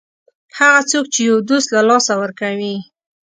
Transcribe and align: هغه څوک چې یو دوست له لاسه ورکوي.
هغه 0.57 0.81
څوک 0.91 1.05
چې 1.13 1.19
یو 1.29 1.37
دوست 1.49 1.67
له 1.75 1.81
لاسه 1.89 2.13
ورکوي. 2.21 2.75